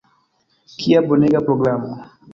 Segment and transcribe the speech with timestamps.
[0.79, 1.93] Kia bonega programo!